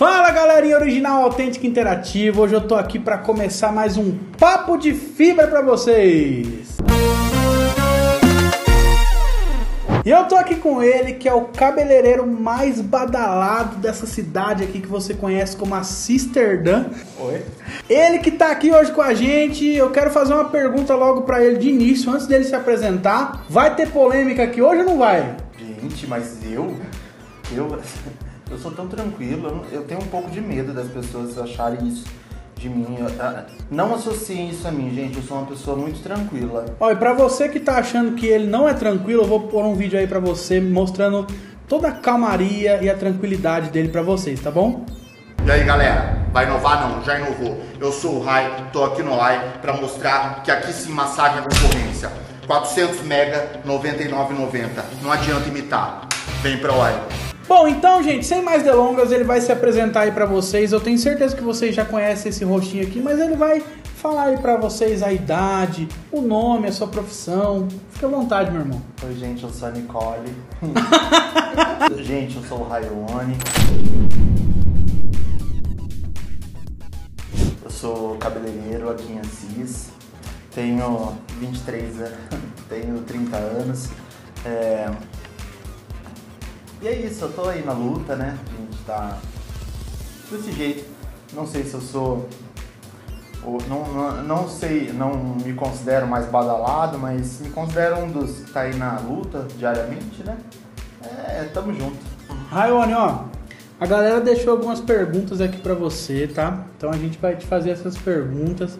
Fala 0.00 0.30
galerinha 0.30 0.78
original, 0.78 1.24
autêntica 1.24 1.66
interativa. 1.66 2.40
Hoje 2.40 2.54
eu 2.54 2.66
tô 2.66 2.74
aqui 2.74 2.98
para 2.98 3.18
começar 3.18 3.70
mais 3.70 3.98
um 3.98 4.16
papo 4.38 4.78
de 4.78 4.94
fibra 4.94 5.46
para 5.46 5.60
vocês. 5.60 6.78
E 10.02 10.08
eu 10.08 10.24
tô 10.24 10.36
aqui 10.36 10.56
com 10.56 10.82
ele, 10.82 11.12
que 11.12 11.28
é 11.28 11.34
o 11.34 11.48
cabeleireiro 11.48 12.26
mais 12.26 12.80
badalado 12.80 13.76
dessa 13.76 14.06
cidade 14.06 14.64
aqui 14.64 14.80
que 14.80 14.88
você 14.88 15.12
conhece 15.12 15.54
como 15.54 15.74
a 15.74 15.82
Sisterdam. 15.82 16.86
Oi. 17.18 17.44
Ele 17.86 18.20
que 18.20 18.30
tá 18.30 18.50
aqui 18.50 18.72
hoje 18.72 18.92
com 18.92 19.02
a 19.02 19.12
gente, 19.12 19.66
eu 19.66 19.90
quero 19.90 20.10
fazer 20.10 20.32
uma 20.32 20.46
pergunta 20.46 20.94
logo 20.94 21.24
para 21.24 21.44
ele 21.44 21.58
de 21.58 21.68
início, 21.68 22.10
antes 22.10 22.26
dele 22.26 22.44
se 22.44 22.54
apresentar. 22.54 23.44
Vai 23.50 23.76
ter 23.76 23.90
polêmica 23.90 24.44
aqui 24.44 24.62
hoje 24.62 24.80
ou 24.80 24.86
não 24.86 24.96
vai? 24.96 25.36
Gente, 25.58 26.06
mas 26.06 26.38
eu. 26.50 26.74
Eu. 27.54 27.78
Eu 28.50 28.58
sou 28.58 28.70
tão 28.72 28.88
tranquilo, 28.88 29.64
eu, 29.70 29.82
tenho 29.84 30.00
um 30.00 30.06
pouco 30.06 30.30
de 30.30 30.40
medo 30.40 30.72
das 30.72 30.88
pessoas 30.88 31.38
acharem 31.38 31.86
isso 31.86 32.04
de 32.56 32.68
mim. 32.68 32.96
Eu- 32.98 33.06
ah, 33.20 33.44
Não 33.70 33.94
associem 33.94 34.50
isso 34.50 34.66
a 34.66 34.72
mim, 34.72 34.92
gente. 34.94 35.16
Eu 35.16 35.22
sou 35.22 35.38
uma 35.38 35.46
pessoa 35.46 35.76
muito 35.76 36.02
tranquila. 36.02 36.66
E 36.80 36.94
pra 36.96 37.12
você 37.14 37.48
que 37.48 37.60
tá 37.60 37.78
achando 37.78 38.12
que 38.16 38.26
ele 38.26 38.46
não 38.48 38.68
é 38.68 38.74
tranquilo, 38.74 39.22
eu 39.22 39.26
vou 39.26 39.40
pôr 39.42 39.64
um 39.64 39.74
vídeo 39.74 39.98
aí 39.98 40.06
pra 40.06 40.18
você 40.18 40.60
mostrando 40.60 41.26
toda 41.68 41.88
a 41.88 41.92
calmaria 41.92 42.82
e 42.82 42.90
a 42.90 42.94
tranquilidade 42.96 43.70
dele 43.70 43.88
pra 43.88 44.02
vocês, 44.02 44.40
tá 44.40 44.50
bom? 44.50 44.84
E 45.46 45.50
aí 45.50 45.64
galera, 45.64 46.18
vai 46.32 46.44
inovar 46.44 46.88
não? 46.88 47.02
Já 47.04 47.18
inovou. 47.18 47.62
Eu 47.80 47.92
sou 47.92 48.16
o 48.16 48.20
Rai, 48.22 48.68
tô 48.72 48.84
aqui 48.84 49.02
no 49.02 49.16
Rai 49.16 49.58
pra 49.62 49.72
mostrar 49.74 50.42
que 50.42 50.50
aqui 50.50 50.72
sim 50.72 50.90
massagem 50.92 51.38
é 51.38 51.42
concorrência. 51.42 52.10
400 52.46 53.00
mega, 53.02 53.60
99,90. 53.64 54.84
Não 55.02 55.12
adianta 55.12 55.48
imitar. 55.48 56.08
Vem 56.42 56.58
pra 56.58 56.72
Rai. 56.72 57.29
Bom, 57.50 57.66
então, 57.66 58.00
gente, 58.00 58.24
sem 58.24 58.42
mais 58.42 58.62
delongas, 58.62 59.10
ele 59.10 59.24
vai 59.24 59.40
se 59.40 59.50
apresentar 59.50 60.02
aí 60.02 60.12
pra 60.12 60.24
vocês. 60.24 60.70
Eu 60.70 60.78
tenho 60.78 60.96
certeza 60.96 61.34
que 61.34 61.42
vocês 61.42 61.74
já 61.74 61.84
conhecem 61.84 62.30
esse 62.30 62.44
rostinho 62.44 62.84
aqui, 62.84 63.00
mas 63.00 63.18
ele 63.18 63.34
vai 63.34 63.60
falar 63.96 64.26
aí 64.26 64.38
pra 64.38 64.56
vocês 64.56 65.02
a 65.02 65.12
idade, 65.12 65.88
o 66.12 66.20
nome, 66.20 66.68
a 66.68 66.72
sua 66.72 66.86
profissão. 66.86 67.66
Fica 67.90 68.06
à 68.06 68.08
vontade, 68.08 68.52
meu 68.52 68.60
irmão. 68.60 68.80
Oi, 69.04 69.14
gente, 69.16 69.42
eu 69.42 69.50
sou 69.50 69.66
a 69.66 69.72
Nicole. 69.72 70.32
gente, 72.04 72.36
eu 72.36 72.42
sou 72.44 72.60
o 72.60 72.68
Rayone. 72.68 73.36
Eu 77.64 77.70
sou 77.70 78.14
cabeleireiro 78.18 78.90
aqui 78.90 79.12
em 79.12 79.18
Assis. 79.18 79.88
Tenho 80.54 81.18
23 81.40 82.00
anos, 82.00 82.18
tenho 82.70 83.02
30 83.02 83.36
anos. 83.36 83.88
É, 84.44 84.88
E 86.82 86.88
é 86.88 86.92
isso, 86.94 87.24
eu 87.24 87.32
tô 87.32 87.48
aí 87.48 87.62
na 87.64 87.72
luta, 87.72 88.16
né? 88.16 88.38
A 88.46 88.60
gente 88.60 88.82
tá 88.84 89.18
desse 90.30 90.52
jeito. 90.52 90.84
Não 91.34 91.46
sei 91.46 91.64
se 91.64 91.74
eu 91.74 91.80
sou. 91.80 92.28
ou- 93.44 93.58
Não, 93.68 93.86
não, 93.92 94.22
não 94.22 94.48
sei, 94.48 94.92
não 94.92 95.14
me 95.44 95.52
considero 95.52 96.06
mais 96.06 96.26
badalado, 96.26 96.98
mas 96.98 97.40
me 97.40 97.50
considero 97.50 97.98
um 97.98 98.10
dos 98.10 98.38
que 98.44 98.50
tá 98.52 98.62
aí 98.62 98.74
na 98.74 98.98
luta 98.98 99.46
diariamente, 99.58 100.22
né? 100.24 100.36
É, 101.04 101.44
tamo 101.52 101.72
junto. 101.74 101.96
Raione, 102.50 102.94
ó, 102.94 103.24
a 103.78 103.86
galera 103.86 104.20
deixou 104.20 104.52
algumas 104.52 104.80
perguntas 104.80 105.40
aqui 105.40 105.58
pra 105.58 105.74
você, 105.74 106.26
tá? 106.26 106.64
Então 106.76 106.90
a 106.90 106.96
gente 106.96 107.18
vai 107.18 107.36
te 107.36 107.46
fazer 107.46 107.70
essas 107.70 107.96
perguntas. 107.96 108.78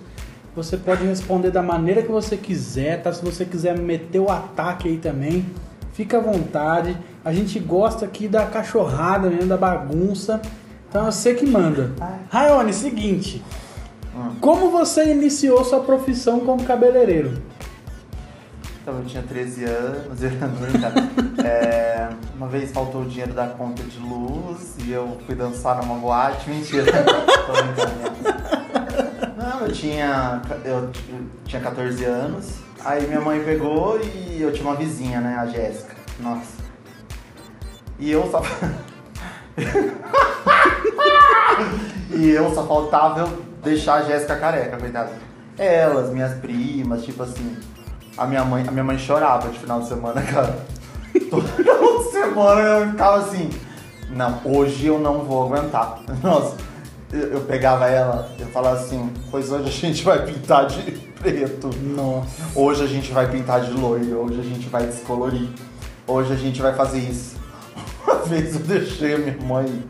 Você 0.56 0.76
pode 0.76 1.04
responder 1.06 1.50
da 1.50 1.62
maneira 1.62 2.02
que 2.02 2.10
você 2.10 2.36
quiser, 2.36 3.02
tá? 3.02 3.12
Se 3.12 3.24
você 3.24 3.44
quiser 3.44 3.78
meter 3.78 4.18
o 4.18 4.30
ataque 4.30 4.88
aí 4.88 4.98
também, 4.98 5.46
fica 5.92 6.18
à 6.18 6.20
vontade. 6.20 6.96
A 7.24 7.32
gente 7.32 7.58
gosta 7.58 8.06
aqui 8.06 8.26
da 8.26 8.46
cachorrada 8.46 9.28
mesmo, 9.28 9.46
da 9.46 9.56
bagunça. 9.56 10.40
Então 10.88 11.06
é 11.06 11.10
você 11.10 11.34
que 11.34 11.46
manda. 11.46 11.92
Raione, 12.30 12.72
seguinte. 12.72 13.44
Hum. 14.16 14.36
Como 14.40 14.70
você 14.70 15.12
iniciou 15.12 15.62
sua 15.64 15.80
profissão 15.80 16.40
como 16.40 16.64
cabeleireiro? 16.64 17.42
Então 18.82 18.98
eu 18.98 19.04
tinha 19.04 19.22
13 19.22 19.64
anos, 19.64 20.22
eu 20.22 20.30
não. 20.30 21.44
É, 21.44 22.08
uma 22.34 22.48
vez 22.48 22.72
faltou 22.72 23.02
o 23.02 23.04
dinheiro 23.04 23.34
da 23.34 23.46
conta 23.48 23.82
de 23.82 23.98
luz 23.98 24.76
e 24.84 24.90
eu 24.90 25.18
fui 25.26 25.34
dançar 25.34 25.76
numa 25.82 25.96
boate. 25.96 26.48
Mentira, 26.48 26.90
tô 27.46 27.52
brincando. 27.52 28.10
Não, 29.36 29.60
eu 29.66 29.72
tinha, 29.72 30.40
eu 30.64 30.90
tinha 31.44 31.60
14 31.60 32.02
anos. 32.04 32.54
Aí 32.82 33.06
minha 33.06 33.20
mãe 33.20 33.44
pegou 33.44 34.00
e 34.00 34.40
eu 34.40 34.50
tinha 34.52 34.66
uma 34.66 34.74
vizinha, 34.74 35.20
né, 35.20 35.36
a 35.38 35.46
Jéssica. 35.46 35.94
Nossa. 36.18 36.69
E 38.00 38.10
eu 38.10 38.28
só. 38.30 38.42
e 42.10 42.30
eu 42.30 42.54
só 42.54 42.66
faltava 42.66 43.20
eu 43.20 43.28
deixar 43.62 43.96
a 43.96 44.02
Jéssica 44.02 44.36
careca, 44.36 44.78
coitada. 44.78 45.12
Elas, 45.58 46.10
minhas 46.10 46.32
primas, 46.38 47.04
tipo 47.04 47.22
assim. 47.22 47.58
A 48.16 48.26
minha 48.26 48.42
mãe, 48.42 48.64
a 48.66 48.70
minha 48.70 48.84
mãe 48.84 48.98
chorava 48.98 49.50
de 49.50 49.58
final 49.58 49.80
de 49.80 49.88
semana, 49.88 50.22
cara. 50.32 50.64
Toda 51.28 51.46
final 51.48 51.98
de 51.98 52.04
semana 52.10 52.60
eu 52.62 52.90
ficava 52.90 53.18
assim. 53.18 53.50
Não, 54.08 54.40
hoje 54.44 54.86
eu 54.86 54.98
não 54.98 55.18
vou 55.20 55.44
aguentar. 55.44 56.00
Nossa, 56.24 56.56
eu, 57.12 57.34
eu 57.34 57.40
pegava 57.42 57.86
ela, 57.86 58.30
eu 58.38 58.46
falava 58.46 58.76
assim, 58.76 59.12
pois 59.30 59.52
hoje 59.52 59.68
a 59.68 59.70
gente 59.70 60.02
vai 60.02 60.24
pintar 60.24 60.66
de 60.66 60.90
preto. 61.20 61.68
Nossa. 61.82 62.30
Hoje 62.54 62.82
a 62.82 62.86
gente 62.86 63.12
vai 63.12 63.30
pintar 63.30 63.60
de 63.60 63.72
loiro, 63.72 64.24
hoje 64.24 64.40
a 64.40 64.44
gente 64.44 64.70
vai 64.70 64.86
descolorir. 64.86 65.50
Hoje 66.06 66.32
a 66.32 66.36
gente 66.36 66.62
vai 66.62 66.74
fazer 66.74 66.98
isso. 66.98 67.39
Uma 68.10 68.22
vez 68.24 68.54
eu 68.54 68.60
deixei 68.62 69.14
a 69.14 69.18
minha 69.18 69.36
mãe 69.40 69.84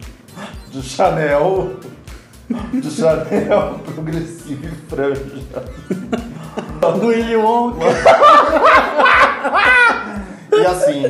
de 0.70 0.82
Chanel, 0.82 1.76
de 2.70 2.90
Chanel 2.90 3.80
progressivo 3.94 4.66
e 4.66 4.90
franja. 4.90 5.24
Do 7.00 7.06
Willy 7.06 7.36
Wonka. 7.36 7.86
E 10.52 10.66
assim, 10.66 11.04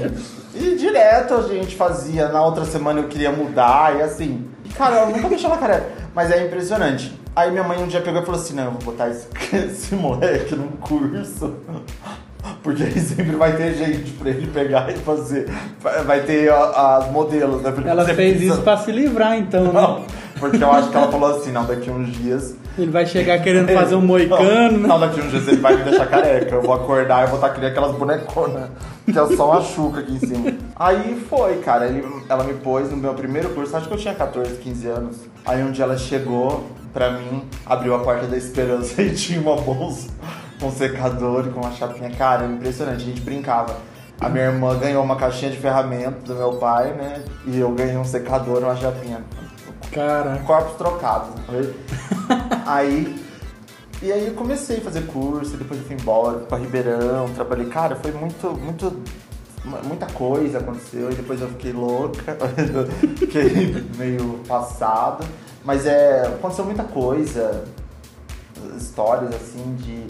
e 0.54 0.76
direto 0.76 1.34
a 1.34 1.42
gente 1.42 1.74
fazia, 1.74 2.28
na 2.28 2.44
outra 2.44 2.64
semana 2.64 3.00
eu 3.00 3.08
queria 3.08 3.32
mudar, 3.32 3.96
e 3.96 4.02
assim. 4.02 4.46
E 4.64 4.68
cara, 4.68 5.00
eu 5.00 5.08
nunca 5.08 5.28
deixava 5.28 5.56
careca. 5.56 5.90
Mas 6.14 6.30
é 6.30 6.46
impressionante. 6.46 7.18
Aí 7.34 7.50
minha 7.50 7.64
mãe 7.64 7.82
um 7.82 7.88
dia 7.88 8.00
pegou 8.00 8.22
e 8.22 8.24
falou 8.24 8.40
assim: 8.40 8.54
não, 8.54 8.66
eu 8.66 8.70
vou 8.72 8.82
botar 8.82 9.08
esse, 9.08 9.26
esse 9.56 9.94
moleque 9.96 10.54
num 10.54 10.68
curso. 10.68 11.56
Porque 12.62 12.82
aí 12.82 13.00
sempre 13.00 13.36
vai 13.36 13.56
ter 13.56 13.74
gente 13.74 14.12
pra 14.12 14.30
ele 14.30 14.46
pegar 14.48 14.90
e 14.90 14.96
fazer. 14.98 15.48
Vai 16.06 16.20
ter 16.20 16.50
as 16.52 17.10
modelos, 17.10 17.62
né? 17.62 17.70
Porque 17.70 17.88
Ela 17.88 18.04
fez 18.04 18.16
precisa- 18.36 18.54
isso 18.54 18.62
pra 18.62 18.76
se 18.76 18.92
livrar, 18.92 19.36
então, 19.36 19.64
né? 19.64 19.72
Não, 19.80 20.04
porque 20.38 20.62
eu 20.62 20.70
acho 20.72 20.88
que 20.90 20.96
ela 20.96 21.10
falou 21.10 21.36
assim: 21.36 21.52
não, 21.52 21.64
daqui 21.64 21.90
uns 21.90 22.08
dias 22.16 22.54
Ele 22.78 22.90
vai 22.90 23.04
chegar 23.06 23.38
querendo 23.42 23.68
fazer 23.72 23.94
um 23.94 24.00
moicano, 24.00 24.78
né? 24.78 24.88
não, 24.88 24.98
daqui 25.00 25.20
uns 25.20 25.30
dias 25.30 25.48
ele 25.48 25.60
vai 25.60 25.76
me 25.76 25.84
deixar 25.84 26.06
careca. 26.06 26.54
Eu 26.54 26.62
vou 26.62 26.72
acordar 26.74 27.24
e 27.24 27.26
vou 27.26 27.36
estar 27.36 27.50
criando 27.50 27.70
aquelas 27.72 27.94
boneconas. 27.96 28.68
Que 29.10 29.18
é 29.18 29.26
só 29.36 29.50
uma 29.50 29.60
chuca 29.62 30.00
aqui 30.00 30.12
em 30.12 30.18
cima. 30.20 30.52
Aí 30.76 31.20
foi, 31.28 31.56
cara. 31.58 31.86
ele- 31.86 32.04
ela 32.28 32.44
me 32.44 32.54
pôs 32.54 32.90
no 32.90 32.96
meu 32.96 33.12
primeiro 33.14 33.48
curso, 33.50 33.76
acho 33.76 33.88
que 33.88 33.94
eu 33.94 33.98
tinha 33.98 34.14
14, 34.14 34.54
15 34.56 34.86
anos. 34.86 35.16
Aí 35.44 35.62
um 35.64 35.72
dia 35.72 35.84
ela 35.84 35.98
chegou 35.98 36.66
pra 36.92 37.10
mim, 37.10 37.42
abriu 37.66 37.94
a 37.94 37.98
porta 38.00 38.26
da 38.26 38.36
esperança 38.36 39.00
e 39.02 39.10
tinha 39.14 39.40
uma 39.40 39.56
bolsa 39.56 40.08
com 40.60 40.68
um 40.68 40.72
secador 40.72 41.46
e 41.46 41.50
com 41.50 41.60
uma 41.60 41.72
chapinha. 41.72 42.10
Cara, 42.10 42.44
impressionante, 42.44 43.02
a 43.02 43.06
gente 43.06 43.20
brincava. 43.22 43.76
A 44.20 44.28
minha 44.28 44.44
irmã 44.44 44.78
ganhou 44.78 45.02
uma 45.02 45.16
caixinha 45.16 45.50
de 45.50 45.56
ferramentas 45.56 46.22
do 46.24 46.34
meu 46.34 46.52
pai, 46.58 46.92
né? 46.92 47.24
E 47.46 47.58
eu 47.58 47.70
ganhei 47.72 47.96
um 47.96 48.04
secador 48.04 48.60
e 48.60 48.64
uma 48.64 48.76
chapinha 48.76 49.24
Cara, 49.92 50.38
corpos 50.46 50.76
trocados. 50.76 51.30
aí. 52.66 53.18
E 54.02 54.10
aí 54.10 54.28
eu 54.28 54.34
comecei 54.34 54.78
a 54.78 54.80
fazer 54.80 55.06
curso, 55.06 55.56
depois 55.56 55.80
eu 55.80 55.86
fui 55.86 55.96
embora, 55.96 56.38
fui 56.38 56.46
pra 56.46 56.58
Ribeirão, 56.58 57.28
trabalhei. 57.34 57.66
Cara, 57.66 57.96
foi 57.96 58.12
muito, 58.12 58.52
muito. 58.58 59.02
Muita 59.84 60.06
coisa 60.06 60.58
aconteceu 60.58 61.12
e 61.12 61.14
depois 61.14 61.38
eu 61.42 61.48
fiquei 61.48 61.72
louca, 61.72 62.34
fiquei 63.18 63.84
meio 63.96 64.40
passado. 64.48 65.24
Mas 65.64 65.86
é. 65.86 66.26
Aconteceu 66.26 66.64
muita 66.64 66.84
coisa, 66.84 67.64
histórias 68.78 69.34
assim 69.34 69.74
de 69.74 70.06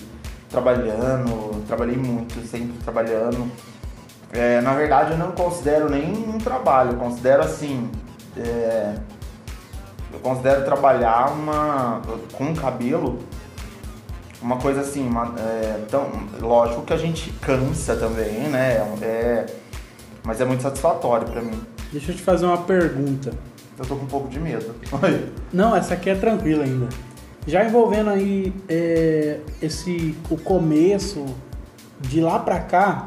trabalhando, 0.50 1.64
trabalhei 1.66 1.96
muito, 1.96 2.34
sempre 2.46 2.76
trabalhando. 2.82 3.50
É, 4.32 4.60
na 4.60 4.74
verdade 4.74 5.12
eu 5.12 5.18
não 5.18 5.32
considero 5.32 5.88
nem 5.88 6.12
um 6.28 6.38
trabalho, 6.38 6.92
eu 6.92 6.98
considero 6.98 7.42
assim. 7.42 7.90
é, 8.36 8.94
eu 10.12 10.18
considero 10.18 10.64
trabalhar 10.64 11.32
uma, 11.32 12.02
com 12.32 12.54
cabelo 12.54 13.20
uma 14.42 14.56
coisa 14.56 14.80
assim, 14.80 15.06
uma, 15.06 15.34
é, 15.38 15.84
tão, 15.90 16.10
lógico 16.40 16.82
que 16.82 16.92
a 16.92 16.96
gente 16.96 17.30
cansa 17.42 17.94
também, 17.94 18.48
né? 18.48 18.76
É, 19.02 19.46
mas 20.24 20.40
é 20.40 20.44
muito 20.44 20.62
satisfatório 20.62 21.28
pra 21.28 21.42
mim. 21.42 21.60
deixa 21.92 22.12
eu 22.12 22.16
te 22.16 22.22
fazer 22.22 22.46
uma 22.46 22.58
pergunta. 22.58 23.32
Eu 23.78 23.86
tô 23.86 23.96
com 23.96 24.04
um 24.04 24.08
pouco 24.08 24.28
de 24.28 24.38
medo. 24.38 24.74
Não, 25.52 25.74
essa 25.74 25.94
aqui 25.94 26.10
é 26.10 26.14
tranquila 26.14 26.64
ainda. 26.64 26.88
Já 27.46 27.64
envolvendo 27.64 28.10
aí 28.10 28.52
é, 28.68 29.40
esse 29.62 30.16
o 30.30 30.36
começo 30.36 31.24
de 32.00 32.20
lá 32.20 32.38
pra 32.38 32.60
cá, 32.60 33.04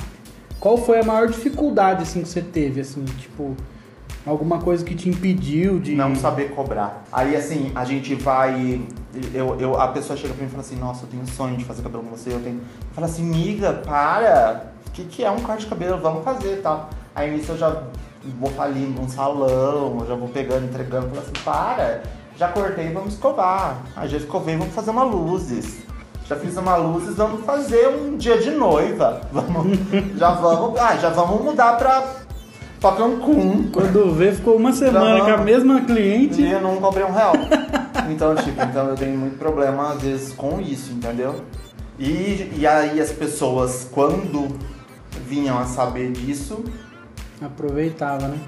qual 0.60 0.78
foi 0.78 1.00
a 1.00 1.04
maior 1.04 1.28
dificuldade 1.28 2.04
assim 2.04 2.22
que 2.22 2.30
você 2.30 2.42
teve 2.42 2.82
assim, 2.82 3.04
tipo, 3.06 3.56
Alguma 4.26 4.60
coisa 4.60 4.86
que 4.86 4.96
te 4.96 5.10
impediu 5.10 5.80
de. 5.80 5.96
não 5.96 6.16
saber 6.16 6.52
cobrar. 6.52 7.04
Aí 7.12 7.36
assim, 7.36 7.72
a 7.76 7.84
gente 7.84 8.16
vai. 8.16 8.82
Eu, 9.34 9.60
eu, 9.60 9.80
a 9.80 9.90
pessoa 9.90 10.16
chega 10.16 10.34
pra 10.34 10.44
mim 10.44 10.48
e 10.48 10.52
fala 10.52 10.64
assim, 10.64 10.78
nossa, 10.78 11.04
eu 11.04 11.10
tenho 11.10 11.28
sonho 11.28 11.58
de 11.58 11.66
fazer 11.66 11.84
cabelo 11.84 12.04
com 12.04 12.10
você, 12.12 12.32
eu 12.32 12.40
tenho. 12.40 12.56
Eu 12.56 12.94
falo 12.94 13.06
assim, 13.06 13.24
miga, 13.24 13.74
para! 13.74 14.72
O 14.88 14.92
que, 14.92 15.04
que 15.04 15.26
é 15.26 15.30
um 15.30 15.42
corte 15.42 15.64
de 15.64 15.68
cabelo? 15.68 15.98
Vamos 15.98 16.24
fazer 16.24 16.62
tal. 16.62 16.90
Aí 17.14 17.36
nisso 17.36 17.52
eu 17.52 17.58
já 17.58 17.84
vou 18.40 18.50
falindo 18.52 19.02
um 19.02 19.10
salão, 19.10 19.98
eu 20.00 20.08
já 20.08 20.16
vou 20.16 20.30
pegando, 20.30 20.66
entregando, 20.66 21.10
falo 21.10 21.20
assim, 21.20 21.44
para! 21.44 22.04
Já 22.38 22.48
cortei, 22.50 22.92
vamos 22.92 23.14
escovar. 23.14 23.78
Aí 23.96 24.10
já 24.10 24.18
escovei, 24.18 24.58
vamos 24.58 24.74
fazer 24.74 24.92
uma 24.92 25.04
luzes. 25.04 25.84
Já 26.28 26.36
fiz 26.38 26.56
uma 26.58 26.76
luzes, 26.78 27.16
vamos 27.16 27.46
fazer 27.46 27.88
um 27.90 28.16
dia 28.18 28.38
de 28.38 28.50
noiva. 28.52 29.22
Vamos, 29.32 29.78
já 30.16 30.32
vamos. 30.32 30.80
Ah, 30.80 30.96
já 30.96 31.10
vamos 31.10 31.44
mudar 31.44 31.78
pra, 31.78 32.02
pra 32.80 32.94
Cancún. 32.94 33.70
Quando 33.74 34.14
vê, 34.16 34.32
ficou 34.32 34.56
uma 34.56 34.72
semana 34.72 35.20
com 35.20 35.32
a 35.32 35.38
mesma 35.38 35.82
cliente. 35.82 36.42
E 36.42 36.50
eu 36.50 36.62
não 36.62 36.78
cobrei 36.78 37.04
um 37.04 37.12
real. 37.12 37.34
Então, 38.10 38.34
tipo, 38.36 38.62
então 38.62 38.88
eu 38.88 38.96
tenho 38.96 39.18
muito 39.18 39.38
problema 39.38 39.92
às 39.92 40.02
vezes 40.02 40.34
com 40.34 40.62
isso, 40.62 40.94
entendeu? 40.94 41.36
E, 42.00 42.52
e 42.58 42.66
aí 42.66 43.02
as 43.02 43.12
pessoas, 43.12 43.88
quando 43.92 44.48
vinham 45.28 45.60
a 45.60 45.66
saber 45.66 46.12
disso, 46.14 46.64
Aproveitava, 47.42 48.30
né? 48.30 48.40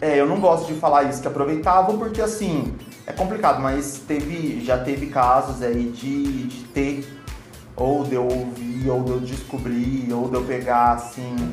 é, 0.00 0.20
eu 0.20 0.26
não 0.26 0.38
gosto 0.38 0.72
de 0.72 0.78
falar 0.78 1.04
isso, 1.04 1.20
que 1.20 1.26
aproveitavam, 1.28 1.98
porque 1.98 2.22
assim, 2.22 2.72
é 3.10 3.12
complicado, 3.12 3.60
mas 3.60 4.00
teve, 4.06 4.64
já 4.64 4.78
teve 4.78 5.06
casos 5.06 5.62
aí 5.62 5.90
de, 5.90 6.44
de 6.44 6.64
ter, 6.66 7.20
ou 7.76 8.04
de 8.04 8.14
eu 8.14 8.22
ouvir, 8.22 8.88
ou 8.88 9.02
de 9.02 9.10
eu 9.10 9.20
descobrir, 9.20 10.12
ou 10.12 10.28
de 10.28 10.34
eu 10.34 10.44
pegar 10.44 10.92
assim 10.92 11.52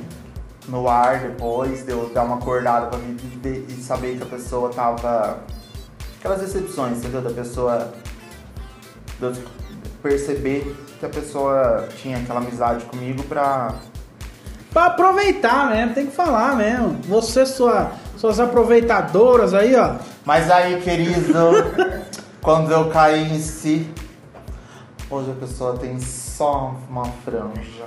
no 0.68 0.88
ar 0.88 1.20
depois, 1.20 1.84
de 1.84 1.92
eu 1.92 2.12
dar 2.14 2.24
uma 2.24 2.36
acordada 2.36 2.88
pra 2.88 3.00
mim 3.00 3.18
e 3.44 3.74
saber 3.82 4.18
que 4.18 4.24
a 4.24 4.28
pessoa 4.28 4.70
tava. 4.70 5.40
Aquelas 6.20 6.42
decepções, 6.42 7.00
entendeu? 7.00 7.22
Da 7.22 7.32
pessoa. 7.32 7.92
de 9.20 9.26
eu 9.26 9.34
perceber 10.04 10.76
que 11.00 11.06
a 11.06 11.10
pessoa 11.10 11.88
tinha 12.02 12.18
aquela 12.18 12.40
amizade 12.40 12.86
comigo 12.86 13.24
pra. 13.24 13.74
Pra 14.72 14.88
aproveitar 14.88 15.72
mesmo, 15.72 15.96
tem 15.96 16.06
que 16.06 16.16
falar 16.16 16.56
mesmo. 16.56 17.00
Você, 17.08 17.48
sua, 17.48 17.94
suas 18.16 18.40
aproveitadoras 18.40 19.56
aí, 19.56 19.76
ó. 19.76 19.96
Mas 20.28 20.52
aí, 20.52 20.82
querido, 20.82 21.32
quando 22.42 22.70
eu 22.70 22.90
caí 22.90 23.34
em 23.34 23.40
si, 23.40 23.90
hoje 25.10 25.32
a 25.32 25.34
pessoa 25.36 25.78
tem 25.78 26.02
só 26.02 26.76
uma 26.90 27.06
franja. 27.24 27.86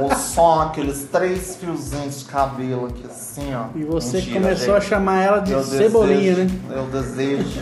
Ou 0.00 0.14
só 0.14 0.62
aqueles 0.62 1.06
três 1.12 1.56
fiozinhos 1.56 2.20
de 2.20 2.24
cabelo 2.24 2.86
aqui 2.86 3.04
assim, 3.04 3.54
ó. 3.54 3.66
E 3.76 3.84
você 3.84 4.16
Mentira, 4.16 4.40
começou 4.40 4.74
a 4.76 4.80
gente. 4.80 4.88
chamar 4.88 5.20
ela 5.22 5.38
de 5.40 5.52
Eu 5.52 5.62
cebolinha, 5.62 6.34
desejo, 6.36 6.54
né? 6.66 6.76
Eu 6.78 6.84
desejo. 6.86 7.60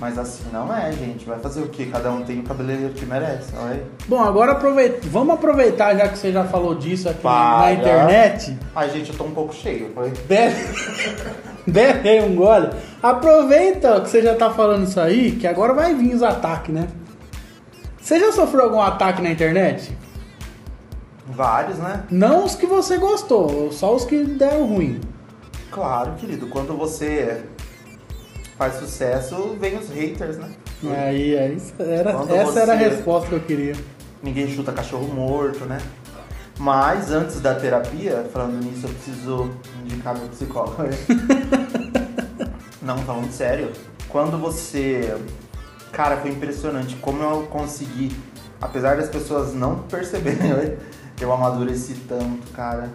Mas 0.00 0.18
assim 0.18 0.44
não 0.50 0.74
é, 0.74 0.90
gente. 0.90 1.26
Vai 1.26 1.38
fazer 1.38 1.60
o 1.60 1.68
quê? 1.68 1.90
Cada 1.92 2.10
um 2.10 2.22
tem 2.22 2.40
o 2.40 2.44
cabeleireiro 2.44 2.94
que 2.94 3.04
merece, 3.04 3.52
olha 3.58 3.74
aí. 3.74 3.82
Bom, 4.08 4.24
agora 4.24 4.52
aproveita, 4.52 5.06
vamos 5.10 5.34
aproveitar, 5.34 5.94
já 5.94 6.08
que 6.08 6.16
você 6.16 6.32
já 6.32 6.44
falou 6.44 6.74
disso 6.74 7.10
aqui 7.10 7.20
Para. 7.20 7.58
na 7.66 7.72
internet. 7.74 8.58
Ai, 8.74 8.88
gente, 8.88 9.10
eu 9.12 9.18
tô 9.18 9.24
um 9.24 9.32
pouco 9.32 9.54
cheio. 9.54 9.92
Foi? 9.94 10.10
Bebe, 10.26 10.56
bebe 11.66 12.08
aí 12.08 12.20
um 12.22 12.34
gole. 12.34 12.70
Aproveita 13.02 14.00
que 14.00 14.08
você 14.08 14.22
já 14.22 14.34
tá 14.34 14.50
falando 14.50 14.84
isso 14.86 15.00
aí, 15.00 15.32
que 15.32 15.46
agora 15.46 15.72
vai 15.74 15.94
vir 15.94 16.14
os 16.14 16.22
ataques, 16.22 16.74
né? 16.74 16.88
Você 18.00 18.18
já 18.20 18.32
sofreu 18.32 18.64
algum 18.64 18.80
ataque 18.80 19.22
na 19.22 19.30
internet? 19.30 19.96
Vários, 21.26 21.78
né? 21.78 22.04
Não 22.10 22.44
os 22.44 22.54
que 22.54 22.66
você 22.66 22.98
gostou, 22.98 23.72
só 23.72 23.94
os 23.94 24.04
que 24.04 24.22
deram 24.24 24.66
ruim. 24.66 25.00
Claro, 25.70 26.12
querido. 26.14 26.46
Quando 26.48 26.76
você 26.76 27.42
faz 28.58 28.74
sucesso, 28.74 29.56
vem 29.58 29.76
os 29.78 29.88
haters, 29.88 30.36
né? 30.36 30.48
Aí, 30.84 31.36
aí 31.38 31.56
era, 31.78 32.12
Quando 32.12 32.34
essa 32.34 32.60
era 32.60 32.74
a 32.74 32.76
você- 32.76 32.88
resposta 32.88 33.28
que 33.28 33.34
eu 33.34 33.40
queria. 33.40 33.74
Ninguém 34.22 34.48
chuta 34.48 34.70
cachorro 34.72 35.08
morto, 35.12 35.64
né? 35.64 35.78
Mas 36.58 37.10
antes 37.10 37.40
da 37.40 37.54
terapia, 37.54 38.28
falando 38.32 38.62
nisso, 38.64 38.86
eu 38.86 38.90
preciso 38.90 39.50
indicar 39.84 40.16
meu 40.16 40.28
psicólogo. 40.28 40.76
Não, 42.80 42.98
falando 42.98 43.30
sério. 43.32 43.72
Quando 44.08 44.38
você. 44.38 45.16
Cara, 45.90 46.18
foi 46.18 46.30
impressionante 46.30 46.96
como 46.96 47.22
eu 47.22 47.42
consegui, 47.44 48.14
apesar 48.60 48.96
das 48.96 49.08
pessoas 49.08 49.54
não 49.54 49.78
perceberem, 49.88 50.76
eu 51.20 51.32
amadureci 51.32 51.94
tanto, 52.08 52.50
cara. 52.52 52.90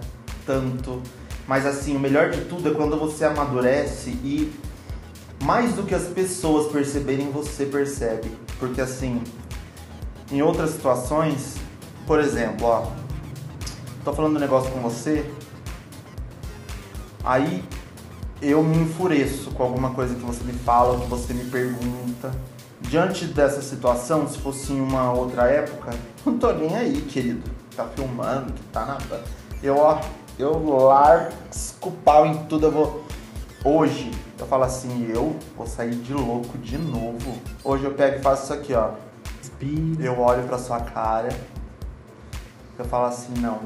Tanto. 0.46 1.02
Mas 1.48 1.66
assim, 1.66 1.96
o 1.96 2.00
melhor 2.00 2.30
de 2.30 2.42
tudo 2.42 2.70
é 2.70 2.74
quando 2.74 2.98
você 3.00 3.26
amadurece 3.26 4.12
e 4.12 4.54
mais 5.44 5.74
do 5.74 5.84
que 5.84 5.96
as 5.96 6.04
pessoas 6.04 6.72
perceberem, 6.72 7.32
você 7.32 7.66
percebe. 7.66 8.32
Porque 8.60 8.82
assim, 8.82 9.24
em 10.32 10.42
outras 10.42 10.72
situações, 10.72 11.56
por 12.06 12.20
exemplo, 12.20 12.68
ó, 12.68 12.92
tô 14.10 14.14
falando 14.14 14.38
um 14.38 14.40
negócio 14.40 14.72
com 14.72 14.80
você, 14.80 15.30
aí 17.24 17.64
eu 18.42 18.64
me 18.64 18.78
enfureço 18.78 19.52
com 19.52 19.62
alguma 19.62 19.92
coisa 19.92 20.16
que 20.16 20.22
você 20.22 20.44
me 20.44 20.54
fala, 20.54 21.00
que 21.00 21.08
você 21.08 21.34
me 21.34 21.46
pergunta. 21.46 22.32
Diante 22.82 23.26
dessa 23.26 23.62
situação, 23.62 24.28
se 24.28 24.40
fosse 24.40 24.74
em 24.74 24.82
uma 24.82 25.12
outra 25.12 25.44
época, 25.44 25.92
não 26.26 26.38
tô 26.38 26.52
nem 26.54 26.76
aí, 26.76 27.02
querido. 27.02 27.50
Tá 27.76 27.86
filmando, 27.86 28.52
que 28.52 28.64
tá 28.72 28.86
na. 28.86 28.98
Eu, 29.62 29.78
ó, 29.78 30.02
eu 30.40 30.78
largo 30.78 31.32
pau 32.04 32.26
em 32.26 32.46
tudo, 32.46 32.66
eu 32.66 32.72
vou. 32.72 33.04
Hoje, 33.64 34.10
eu 34.40 34.48
falo 34.48 34.64
assim, 34.64 35.08
eu 35.14 35.36
vou 35.56 35.68
sair 35.68 35.94
de 35.94 36.14
louco 36.14 36.58
de 36.58 36.78
novo. 36.78 37.38
Hoje 37.64 37.84
eu 37.84 37.94
pego 37.94 38.18
e 38.18 38.22
faço 38.22 38.46
isso 38.46 38.54
aqui, 38.54 38.74
ó. 38.74 38.92
Eu 40.00 40.20
olho 40.20 40.44
pra 40.44 40.58
sua 40.58 40.80
cara, 40.80 41.30
eu 42.78 42.86
falo 42.86 43.06
assim, 43.06 43.34
não. 43.40 43.60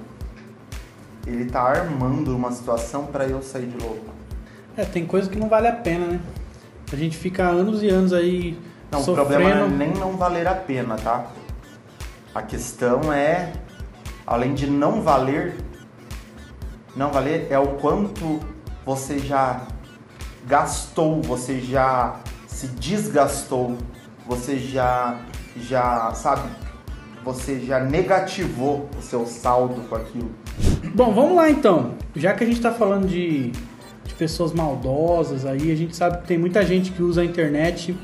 Ele 1.26 1.46
tá 1.46 1.62
armando 1.62 2.36
uma 2.36 2.52
situação 2.52 3.06
pra 3.06 3.26
eu 3.26 3.42
sair 3.42 3.68
de 3.68 3.78
louco. 3.84 4.06
É, 4.76 4.84
tem 4.84 5.06
coisa 5.06 5.30
que 5.30 5.38
não 5.38 5.48
vale 5.48 5.68
a 5.68 5.74
pena, 5.74 6.06
né? 6.06 6.20
A 6.92 6.96
gente 6.96 7.18
fica 7.18 7.48
anos 7.48 7.82
e 7.82 7.90
anos 7.90 8.12
aí 8.14 8.60
Não, 8.92 9.00
o 9.00 9.04
sofrendo. 9.04 9.30
problema 9.30 9.56
não 9.56 9.66
é 9.66 9.70
nem 9.70 9.94
não 9.94 10.18
valer 10.18 10.48
a 10.48 10.56
pena, 10.56 10.96
tá? 10.96 11.26
A 12.36 12.42
questão 12.42 13.14
é, 13.14 13.54
além 14.26 14.54
de 14.54 14.68
não 14.68 15.02
valer, 15.02 15.56
não 16.96 17.12
valer 17.12 17.48
é 17.50 17.58
o 17.58 17.68
quanto 17.78 18.40
você 18.86 19.20
já 19.20 19.62
gastou, 20.46 21.22
você 21.22 21.60
já 21.62 22.20
se 22.48 22.68
desgastou, 22.68 23.78
você 24.28 24.58
já, 24.58 25.20
já, 25.56 26.12
sabe, 26.14 26.50
você 27.24 27.60
já 27.60 27.80
negativou 27.80 28.90
o 28.98 29.02
seu 29.02 29.26
saldo 29.26 29.82
com 29.90 29.96
aquilo. 29.96 30.32
Bom, 30.94 31.14
vamos 31.14 31.36
lá 31.36 31.50
então. 31.50 31.92
Já 32.16 32.34
que 32.34 32.44
a 32.44 32.48
gente 32.48 32.62
tá 32.62 32.72
falando 32.72 33.08
de, 33.08 33.50
de 34.06 34.14
pessoas 34.18 34.52
maldosas 34.54 35.46
aí, 35.46 35.72
a 35.72 35.76
gente 35.76 35.96
sabe 35.96 36.18
que 36.22 36.28
tem 36.28 36.38
muita 36.38 36.64
gente 36.66 36.92
que 36.92 37.02
usa 37.02 37.22
a 37.22 37.26
internet 37.26 37.96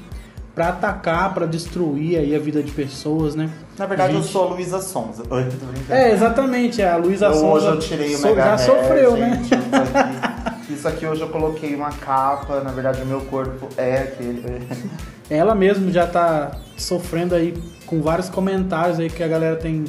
pra 0.56 0.70
atacar, 0.70 1.34
pra 1.34 1.46
destruir 1.46 2.18
aí 2.18 2.36
a 2.36 2.40
vida 2.40 2.62
de 2.62 2.72
pessoas, 2.72 3.34
né? 3.36 3.50
Na 3.78 3.86
verdade, 3.86 4.12
A 4.12 4.16
eu 4.16 4.22
gente- 4.22 4.32
sou 4.32 4.44
a 4.48 4.54
Luísa 4.54 4.82
Sonza. 4.82 5.24
É, 5.90 6.12
exatamente. 6.12 6.82
A 6.82 6.98
Luísa 6.98 7.28
Eu, 7.28 7.32
hoje 7.32 7.40
Sonza 7.40 7.68
eu 7.68 7.80
tirei 7.80 8.14
o 8.16 8.18
so- 8.18 8.36
já 8.36 8.58
sofreu, 8.58 9.16
né? 9.18 9.36
gente, 9.42 9.54
aqui, 9.54 10.29
isso 10.74 10.88
aqui 10.88 11.06
hoje 11.06 11.22
eu 11.22 11.30
coloquei 11.30 11.76
uma 11.76 11.92
capa, 11.92 12.62
na 12.62 12.72
verdade 12.72 13.02
o 13.02 13.06
meu 13.06 13.22
corpo 13.22 13.68
é 13.78 14.00
aquele. 14.00 14.68
Ela 15.30 15.54
mesmo 15.54 15.92
já 15.92 16.08
tá 16.08 16.52
sofrendo 16.76 17.36
aí 17.36 17.54
com 17.86 18.02
vários 18.02 18.30
comentários 18.30 19.00
aí 19.00 19.10
que 19.10 19.24
a 19.24 19.28
galera 19.28 19.56
tem 19.56 19.86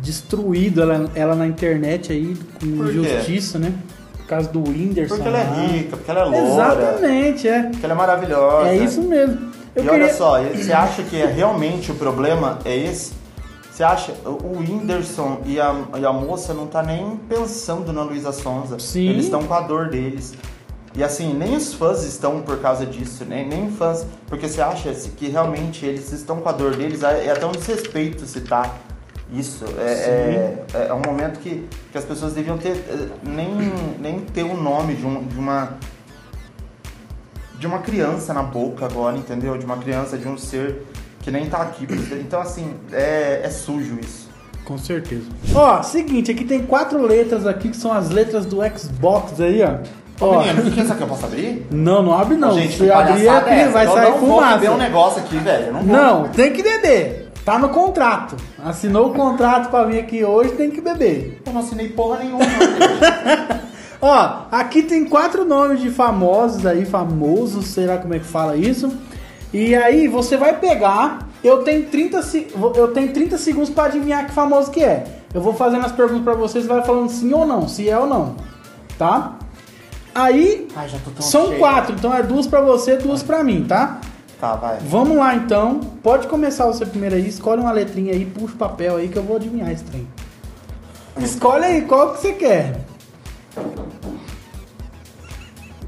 destruído 0.00 0.82
ela, 0.82 1.10
ela 1.14 1.34
na 1.34 1.46
internet 1.46 2.12
aí 2.12 2.36
com 2.58 2.66
injustiça, 2.66 3.58
né? 3.58 3.74
Por 4.16 4.26
causa 4.26 4.48
do 4.48 4.62
Whindersson. 4.62 5.16
Porque 5.16 5.28
ela 5.28 5.38
é 5.40 5.66
rica, 5.66 5.96
porque 5.96 6.10
ela 6.10 6.20
é 6.20 6.24
loura, 6.24 6.46
Exatamente, 6.46 7.48
é. 7.48 7.62
porque 7.64 7.84
ela 7.84 7.94
é 7.94 7.96
maravilhosa. 7.96 8.68
É 8.68 8.76
isso 8.76 9.02
mesmo. 9.02 9.50
Eu 9.74 9.82
e 9.82 9.88
queria... 9.88 10.04
olha 10.04 10.14
só, 10.14 10.40
você 10.40 10.72
acha 10.72 11.02
que 11.02 11.20
é 11.20 11.26
realmente 11.26 11.90
o 11.90 11.94
problema 11.96 12.60
é 12.64 12.76
esse? 12.76 13.12
Você 13.80 13.84
acha, 13.84 14.12
o 14.26 14.58
Whindersson 14.58 15.40
e 15.46 15.58
a, 15.58 15.74
e 15.98 16.04
a 16.04 16.12
moça 16.12 16.52
não 16.52 16.66
tá 16.66 16.82
nem 16.82 17.16
pensando 17.16 17.94
na 17.94 18.02
Luísa 18.02 18.30
Sonza. 18.30 18.78
Sim. 18.78 19.08
Eles 19.08 19.24
estão 19.24 19.42
com 19.42 19.54
a 19.54 19.60
dor 19.60 19.88
deles. 19.88 20.34
E 20.94 21.02
assim, 21.02 21.32
nem 21.32 21.56
os 21.56 21.72
fãs 21.72 22.04
estão 22.04 22.42
por 22.42 22.60
causa 22.60 22.84
disso, 22.84 23.24
nem, 23.24 23.48
nem 23.48 23.70
fãs. 23.70 24.04
Porque 24.26 24.46
você 24.46 24.60
acha 24.60 24.92
que 24.92 25.30
realmente 25.30 25.86
eles 25.86 26.12
estão 26.12 26.42
com 26.42 26.48
a 26.50 26.52
dor 26.52 26.76
deles, 26.76 27.02
é 27.02 27.24
é 27.24 27.30
até 27.30 27.46
um 27.46 27.52
desrespeito 27.52 28.26
citar 28.26 28.78
isso. 29.32 29.64
É, 29.78 30.62
é, 30.74 30.86
é 30.88 30.92
um 30.92 31.00
momento 31.00 31.40
que, 31.40 31.66
que 31.90 31.96
as 31.96 32.04
pessoas 32.04 32.34
deviam 32.34 32.58
ter, 32.58 32.76
eh, 32.76 33.08
nem, 33.22 33.50
nem 33.98 34.20
ter 34.20 34.42
o 34.42 34.60
nome 34.60 34.94
de, 34.94 35.06
um, 35.06 35.26
de 35.26 35.38
uma 35.38 35.78
de 37.58 37.66
uma 37.66 37.78
criança 37.78 38.32
na 38.34 38.42
boca 38.42 38.86
agora, 38.86 39.16
entendeu? 39.16 39.56
De 39.56 39.64
uma 39.64 39.76
criança, 39.76 40.16
de 40.16 40.26
um 40.26 40.36
ser 40.36 40.86
que 41.20 41.30
nem 41.30 41.46
tá 41.46 41.58
aqui. 41.62 41.86
Então, 42.20 42.40
assim, 42.40 42.74
é, 42.92 43.40
é 43.44 43.50
sujo 43.50 43.98
isso. 44.00 44.28
Com 44.64 44.78
certeza. 44.78 45.24
Ó, 45.54 45.82
seguinte, 45.82 46.30
aqui 46.30 46.44
tem 46.44 46.60
quatro 46.60 47.02
letras 47.04 47.46
aqui 47.46 47.70
que 47.70 47.76
são 47.76 47.92
as 47.92 48.10
letras 48.10 48.46
do 48.46 48.58
Xbox 48.76 49.40
aí, 49.40 49.62
ó. 49.62 49.78
Ô, 50.24 50.34
Ó, 50.34 50.42
menino, 50.44 50.68
o 50.68 50.70
que 50.70 50.80
é 50.80 50.82
isso 50.82 50.92
aqui? 50.92 51.02
Eu 51.02 51.06
posso 51.08 51.24
abrir? 51.24 51.66
não, 51.70 52.02
não 52.02 52.12
abre 52.16 52.36
não. 52.36 52.52
Gente, 52.52 52.76
Se 52.76 52.90
abrir 52.90 53.26
é 53.26 53.68
vai 53.68 53.86
Eu 53.86 53.92
sair 53.94 54.10
não 54.10 54.18
vou 54.18 54.28
fumaça. 54.36 54.58
beber 54.58 54.70
um 54.70 54.76
negócio 54.76 55.20
aqui, 55.22 55.36
velho. 55.38 55.66
Eu 55.68 55.72
Não, 55.72 55.80
vou. 55.82 55.96
Não, 55.96 56.28
tem 56.28 56.52
que 56.52 56.62
beber. 56.62 57.30
Tá 57.44 57.58
no 57.58 57.70
contrato. 57.70 58.36
Assinou 58.62 59.08
o 59.10 59.14
contrato 59.14 59.70
pra 59.70 59.84
vir 59.84 59.98
aqui 59.98 60.22
hoje, 60.22 60.50
tem 60.52 60.70
que 60.70 60.80
beber. 60.82 61.40
Eu 61.46 61.52
não 61.54 61.62
assinei 61.62 61.88
porra 61.88 62.18
nenhuma. 62.18 62.44
Ó, 64.02 64.42
aqui 64.52 64.82
tem 64.82 65.04
quatro 65.06 65.44
nomes 65.44 65.80
de 65.80 65.90
famosos 65.90 66.64
aí, 66.66 66.84
famosos, 66.84 67.66
sei 67.68 67.86
lá 67.86 67.96
como 67.98 68.14
é 68.14 68.18
que 68.18 68.24
fala 68.26 68.56
isso. 68.56 68.92
E 69.52 69.74
aí 69.74 70.06
você 70.08 70.36
vai 70.36 70.58
pegar, 70.58 71.28
eu 71.42 71.62
tenho 71.64 71.86
30, 71.86 72.22
se- 72.22 72.48
eu 72.76 72.88
tenho 72.88 73.12
30 73.12 73.36
segundos 73.36 73.70
pra 73.70 73.84
adivinhar 73.84 74.26
que 74.26 74.32
famoso 74.32 74.70
que 74.70 74.82
é. 74.82 75.04
Eu 75.34 75.40
vou 75.40 75.52
fazendo 75.54 75.84
as 75.84 75.92
perguntas 75.92 76.22
pra 76.24 76.34
vocês, 76.34 76.66
vai 76.66 76.82
falando 76.84 77.08
sim 77.08 77.32
ou 77.32 77.46
não, 77.46 77.66
se 77.68 77.88
é 77.88 77.98
ou 77.98 78.06
não, 78.06 78.36
tá? 78.98 79.36
Aí 80.14 80.68
Ai, 80.74 80.88
já 80.88 80.98
tô 80.98 81.10
tão 81.10 81.22
são 81.22 81.46
cheio. 81.48 81.58
quatro, 81.58 81.94
então 81.94 82.12
é 82.14 82.22
duas 82.22 82.46
pra 82.46 82.60
você, 82.60 82.96
duas 82.96 83.22
pra 83.22 83.42
mim, 83.44 83.64
tá? 83.66 84.00
Tá, 84.40 84.54
vai. 84.56 84.78
Vamos 84.80 85.16
lá 85.16 85.34
então. 85.36 85.80
Pode 86.02 86.26
começar 86.26 86.66
você 86.66 86.86
primeiro 86.86 87.14
aí, 87.14 87.28
escolhe 87.28 87.60
uma 87.60 87.70
letrinha 87.72 88.12
aí, 88.12 88.24
puxa 88.24 88.54
o 88.54 88.56
papel 88.56 88.96
aí 88.96 89.08
que 89.08 89.16
eu 89.18 89.22
vou 89.22 89.36
adivinhar 89.36 89.70
esse 89.70 89.84
trem. 89.84 90.06
Escolhe 91.18 91.64
aí, 91.64 91.82
qual 91.82 92.12
que 92.14 92.20
você 92.20 92.32
quer? 92.32 92.80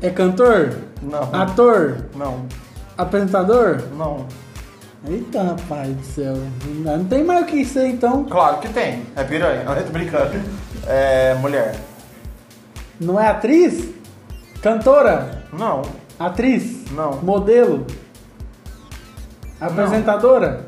É 0.00 0.10
cantor? 0.10 0.78
Não. 1.00 1.22
Ator? 1.34 2.04
Não. 2.16 2.44
Apresentador? 3.02 3.82
Não. 3.96 4.26
Eita, 5.08 5.42
rapaz 5.42 5.88
do 5.96 6.04
céu. 6.04 6.36
Não 6.84 7.04
tem 7.04 7.24
mais 7.24 7.42
o 7.42 7.46
que 7.46 7.64
ser 7.64 7.88
então. 7.88 8.24
Claro 8.24 8.58
que 8.58 8.68
tem. 8.68 9.02
É 9.16 9.24
piranha. 9.24 9.64
Não, 9.64 9.74
eu 9.74 9.84
tô 9.84 9.90
brincando. 9.92 10.40
É 10.86 11.34
mulher. 11.40 11.74
Não 13.00 13.20
é 13.20 13.26
atriz? 13.28 13.88
Cantora? 14.62 15.42
Não. 15.52 15.82
Atriz? 16.18 16.84
Não. 16.92 17.14
Modelo? 17.20 17.84
Apresentadora? 19.60 20.66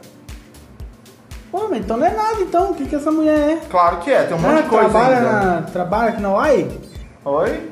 Pô, 1.50 1.68
mas 1.70 1.78
então 1.80 1.96
não 1.96 2.06
é 2.06 2.10
nada 2.10 2.40
então. 2.40 2.72
O 2.72 2.74
que, 2.74 2.86
que 2.86 2.96
essa 2.96 3.12
mulher 3.12 3.38
é? 3.38 3.56
Claro 3.70 3.98
que 3.98 4.10
é. 4.10 4.24
Tem 4.24 4.36
um 4.36 4.40
monte 4.40 4.58
Ah, 4.58 4.62
de 4.62 4.68
coisa 4.68 4.88
trabalha, 4.90 5.16
ainda. 5.18 5.32
na, 5.32 5.62
trabalha 5.62 6.08
aqui 6.10 6.20
na 6.22 6.30
UAI? 6.32 6.80
Oi? 7.24 7.70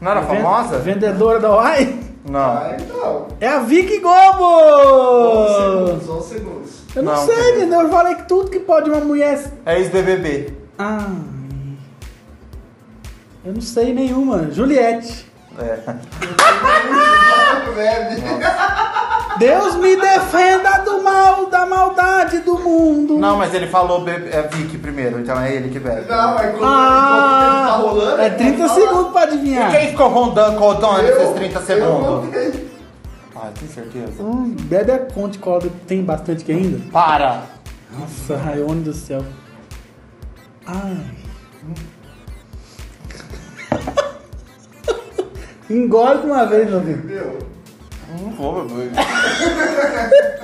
Não 0.00 0.10
era 0.10 0.22
famosa? 0.22 0.78
Vendedora 0.78 1.40
da 1.40 1.50
UAI? 1.56 1.98
Não. 2.28 2.40
Ah, 2.40 2.76
então. 2.78 3.28
É 3.40 3.48
a 3.48 3.60
Vicky 3.60 3.94
11 3.94 4.00
Globo! 4.00 5.48
segundos, 5.48 6.08
11 6.08 6.28
segundos. 6.28 6.70
Eu 6.94 7.02
não, 7.02 7.12
Não, 7.14 7.26
sei, 7.26 7.56
entendeu? 7.56 7.80
Eu 7.82 7.88
falei 7.90 8.14
que 8.14 8.26
tudo 8.26 8.50
que 8.50 8.58
pode 8.60 8.90
uma 8.90 9.00
mulher. 9.00 9.52
É 9.64 9.78
ex-BBB. 9.78 10.52
Ah. 10.78 11.08
Eu 13.44 13.52
não 13.52 13.60
sei 13.60 13.94
nenhuma. 13.94 14.50
Juliette. 14.50 15.30
É. 15.58 15.78
Bebe. 17.76 18.22
Deus 19.38 19.76
me 19.76 19.96
defenda 19.96 20.78
do 20.78 21.02
mal, 21.02 21.46
da 21.46 21.66
maldade 21.66 22.38
do 22.40 22.58
mundo. 22.58 23.18
Não, 23.18 23.36
mas 23.36 23.52
ele 23.54 23.66
falou 23.66 24.02
bebe- 24.02 24.28
é 24.30 24.42
Vicky 24.42 24.78
primeiro, 24.78 25.20
então 25.20 25.38
é 25.40 25.54
ele 25.54 25.68
que 25.68 25.78
bebe. 25.78 26.08
Não, 26.08 26.34
mas 26.34 26.50
quando, 26.52 26.64
Ah, 26.64 27.66
o 27.66 27.66
tá 27.66 27.76
rolando. 27.76 28.20
é 28.22 28.26
ele 28.26 28.34
30 28.36 28.56
pode 28.56 28.68
falar. 28.68 28.80
segundos 28.88 29.12
pra 29.12 29.20
E 29.20 29.24
adivinhar. 29.24 29.70
quem 29.70 29.88
ficou 29.90 30.08
rondando, 30.08 30.58
contando 30.58 31.00
Eu- 31.00 31.16
esses 31.22 31.34
30 31.34 31.58
Eu 31.58 31.66
segundos? 31.66 32.06
voltei. 32.06 32.70
Ah, 33.36 33.50
tem 33.58 33.68
certeza? 33.68 34.22
Hum, 34.22 34.56
bebe 34.60 34.92
a 34.92 34.98
conta 34.98 35.38
cola 35.38 35.62
tem 35.86 36.02
bastante 36.02 36.42
que 36.44 36.52
ainda. 36.52 36.80
Para! 36.90 37.42
Nossa, 37.98 38.36
Raione 38.36 38.82
do 38.82 38.92
céu. 38.94 39.22
Ai. 40.66 40.96
Engole 45.68 46.20
de 46.20 46.26
uma 46.26 46.46
vez, 46.46 46.68
meu 46.68 46.78
amigo. 46.78 47.06
Meu. 47.06 47.38
Não 48.08 48.30
vou 48.30 48.64
beber. 48.64 48.92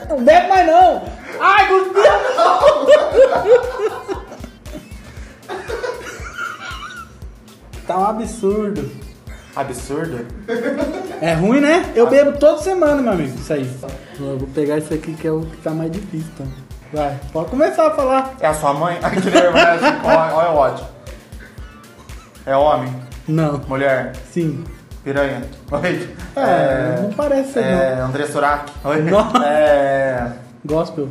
Não 0.09 0.25
bebe 0.25 0.49
mais 0.49 0.67
não. 0.67 1.03
Ai, 1.41 1.69
cuspiu. 1.69 2.03
Tá 7.87 7.99
um 7.99 8.05
absurdo. 8.05 8.91
Absurdo? 9.55 10.27
É 11.21 11.35
ruim, 11.35 11.61
né? 11.61 11.93
Eu 11.95 12.09
bebo 12.09 12.39
toda 12.39 12.59
semana, 12.63 13.03
meu 13.03 13.13
amigo. 13.13 13.37
Isso 13.39 13.53
aí. 13.53 13.71
Eu 14.19 14.39
vou 14.39 14.49
pegar 14.49 14.79
isso 14.79 14.93
aqui 14.95 15.13
que 15.15 15.27
é 15.27 15.31
o 15.31 15.43
que 15.43 15.57
tá 15.59 15.71
mais 15.71 15.91
difícil. 15.91 16.31
Então. 16.35 16.47
Vai, 16.93 17.19
pode 17.33 17.51
começar 17.51 17.87
a 17.87 17.91
falar. 17.91 18.35
É 18.41 18.47
a 18.47 18.55
sua 18.55 18.75
mãe? 18.75 18.99
Olha 19.03 20.37
olha 20.37 20.51
o 20.51 20.57
ódio. 20.57 20.85
É 22.45 22.57
homem? 22.57 22.93
Não. 23.27 23.61
Mulher? 23.69 24.13
Sim. 24.31 24.65
Piranha? 25.05 25.43
Oi? 25.71 26.09
É, 26.37 27.01
não 27.03 27.11
parece 27.13 27.53
ser 27.55 27.65
É 27.65 27.99
André 28.01 28.27
Surak? 28.27 28.71
Oi? 28.85 29.03
Não. 29.03 29.33
É, 29.45 30.27
Gospel. 30.65 31.09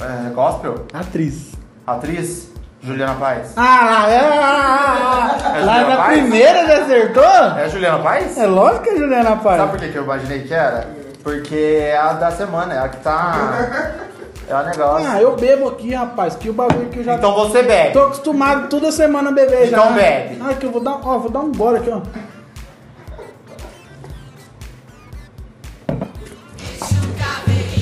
é. 0.00 0.30
Gospel? 0.30 0.86
Atriz. 0.92 1.52
Atriz? 1.86 2.50
Juliana 2.82 3.14
Paz? 3.14 3.52
Ah, 3.56 4.06
é, 4.08 4.18
ah, 4.20 5.36
ah, 5.44 5.58
É 5.58 5.60
lá 5.60 5.72
Juliana 5.74 5.88
na 5.90 5.96
Paz? 5.96 6.18
primeira 6.18 6.66
já 6.66 6.82
acertou? 6.82 7.24
É 7.58 7.68
Juliana 7.68 7.98
Paz? 8.02 8.38
É 8.38 8.46
lógico 8.46 8.84
que 8.84 8.90
é 8.90 8.96
Juliana 8.96 9.36
Paz. 9.36 9.56
Sabe 9.58 9.70
por 9.70 9.80
que, 9.80 9.88
que 9.90 9.98
eu 9.98 10.04
imaginei 10.04 10.42
que 10.42 10.54
era? 10.54 10.88
Porque 11.22 11.54
é 11.82 11.96
a 11.98 12.14
da 12.14 12.30
semana, 12.30 12.72
é 12.74 12.78
a 12.78 12.88
que 12.88 12.96
tá. 12.98 13.94
É 14.48 14.54
o 14.56 14.64
negócio. 14.64 15.06
Ah, 15.08 15.20
eu 15.22 15.36
bebo 15.36 15.68
aqui, 15.68 15.94
rapaz, 15.94 16.34
que 16.34 16.50
o 16.50 16.52
bagulho 16.52 16.88
que 16.88 16.98
eu 16.98 17.04
já 17.04 17.14
Então 17.14 17.32
você 17.34 17.62
bebe. 17.62 17.92
tô 17.92 18.00
acostumado 18.06 18.68
toda 18.68 18.90
semana 18.90 19.28
a 19.28 19.32
beber 19.32 19.68
já. 19.68 19.78
Então 19.78 19.92
bebe. 19.92 20.42
Ah, 20.44 20.54
que 20.54 20.66
eu 20.66 20.72
vou 20.72 20.80
dar, 20.82 20.98
ó, 21.04 21.18
vou 21.18 21.30
dar 21.30 21.38
um 21.38 21.52
gole 21.54 21.76
aqui, 21.78 21.88
ó. 21.88 22.00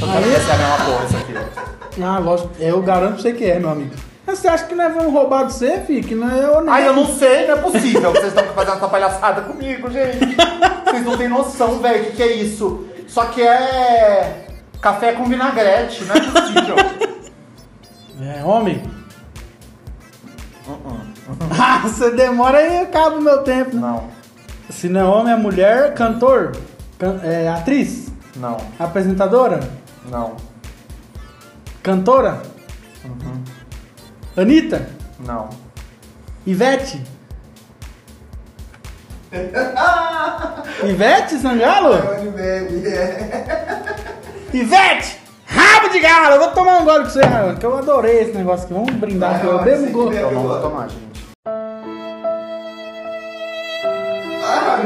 Eu 0.09 0.13
quero 0.15 0.25
ver 0.31 0.41
se 0.41 0.51
é 0.51 0.55
a 0.55 0.59
mesma 0.59 0.77
porra 0.85 1.05
isso 1.05 1.17
aqui. 1.17 2.03
Ah, 2.03 2.19
lógico, 2.19 2.51
eu 2.59 2.83
garanto 2.83 3.15
pra 3.15 3.23
você 3.23 3.33
que 3.33 3.45
é, 3.45 3.59
meu 3.59 3.71
amigo. 3.71 3.95
Mas 4.27 4.39
você 4.39 4.49
acha 4.49 4.65
que 4.67 4.75
nós 4.75 4.93
vamos 4.95 5.13
roubar 5.13 5.47
de 5.47 5.53
você, 5.55 5.81
filho? 5.81 6.07
Que 6.07 6.15
não 6.15 6.31
é 6.31 6.47
honesto. 6.51 6.71
Ai, 6.71 6.87
eu 6.87 6.93
não 6.95 7.07
sei, 7.07 7.47
não 7.47 7.55
é 7.55 7.59
possível 7.59 8.13
que 8.13 8.21
vocês 8.21 8.35
estão 8.35 8.45
fazendo 8.55 8.77
essa 8.77 8.89
palhaçada 8.89 9.41
comigo, 9.43 9.91
gente. 9.91 10.19
Vocês 10.85 11.05
não 11.05 11.17
têm 11.17 11.29
noção, 11.29 11.79
velho, 11.81 12.03
o 12.03 12.07
que, 12.07 12.13
que 12.17 12.23
é 12.23 12.33
isso? 12.35 12.87
Só 13.09 13.25
que 13.27 13.43
é. 13.43 14.45
Café 14.81 15.13
com 15.13 15.25
vinagrete, 15.25 16.05
não 16.05 16.15
é 16.15 16.21
possível. 16.21 16.77
É 18.21 18.45
homem? 18.45 18.83
ah, 21.59 21.79
você 21.83 22.11
demora 22.11 22.59
aí 22.59 22.79
acaba 22.81 23.17
o 23.17 23.21
meu 23.23 23.43
tempo. 23.43 23.75
né? 23.75 23.81
Não, 23.81 24.05
Se 24.71 24.89
não 24.89 25.01
é 25.01 25.05
homem, 25.05 25.33
é 25.33 25.37
mulher, 25.37 25.95
cantor, 25.95 26.53
can- 26.99 27.21
é, 27.25 27.49
atriz, 27.49 28.09
não, 28.37 28.57
apresentadora, 28.79 29.61
não, 30.11 30.37
cantora, 31.83 32.43
Uhum. 33.05 33.43
Anitta, 34.37 34.89
não. 35.21 35.49
Ivete. 36.47 37.03
Ivete 40.85 41.39
Sangalo? 41.39 41.97
Bebe, 42.33 42.89
é. 42.89 43.95
Ivete! 44.53 45.19
Rabo 45.47 45.89
de 45.91 46.01
galo! 46.01 46.35
Eu 46.35 46.41
vou 46.41 46.51
tomar 46.53 46.79
um 46.81 46.85
gole 46.85 47.05
com 47.05 47.11
você, 47.11 47.21
que 47.59 47.67
eu 47.67 47.77
adorei 47.79 48.21
esse 48.21 48.33
negócio 48.37 48.65
aqui. 48.65 48.75
Vamos 48.75 48.95
brindar 48.95 49.37
aqui. 49.37 49.47
Eu 49.47 49.63
bebo 49.63 50.11
que 50.11 50.17
Eu 50.17 50.31
não 50.33 50.43
vou 50.43 50.61
tomar, 50.61 50.89
gente. 50.89 51.09
Ah, 54.45 54.79